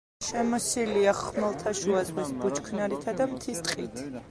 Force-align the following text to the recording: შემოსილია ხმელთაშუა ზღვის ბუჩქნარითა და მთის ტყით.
შემოსილია 0.27 1.13
ხმელთაშუა 1.17 2.03
ზღვის 2.09 2.33
ბუჩქნარითა 2.41 3.17
და 3.23 3.31
მთის 3.37 3.65
ტყით. 3.71 4.05